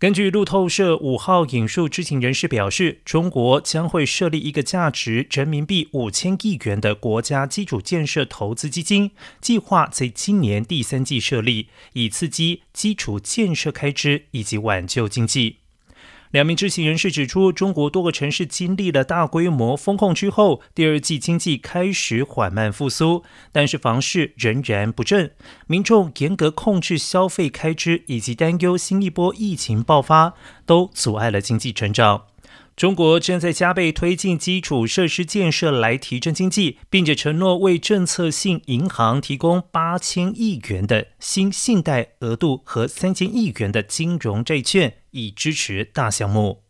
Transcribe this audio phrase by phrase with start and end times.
[0.00, 9.10] 根据路透社五号引述知情人士表示，中国将会设立一个价值人民币五千亿元的国家基础建设投资基金，
[9.42, 15.56] 计划在今年第三季设立，以刺激基础建设开支以及挽救经济。
[16.30, 25.32] 两名知情人士指出，中国多个城市经历了大规模封控之后，第二季经济开始缓慢复苏，但是房市仍然不振，
[25.66, 30.34] 民众严格控制消费开支，以及担忧新一波疫情爆发，
[30.64, 32.26] 都阻碍了经济成长。
[32.76, 46.62] 中国正在加倍推进基础设施建设来提振经济，并且承诺为政策性银行提供八千亿元的新信贷额度和三千亿元的金融债券，以支持大项目。